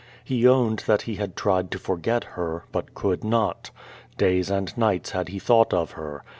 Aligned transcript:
He 0.23 0.47
owned 0.47 0.79
that 0.87 1.03
he 1.03 1.17
had 1.17 1.35
tried 1.35 1.69
to 1.69 1.77
forget 1.77 2.23
her, 2.33 2.65
but 2.71 2.95
could 2.95 3.23
not. 3.23 3.69
Days 4.17 4.49
and 4.49 4.75
nights 4.75 5.11
had 5.11 5.27
he 5.29 5.37
thought 5.37 5.75
of 5.75 5.91
her. 5.91 6.23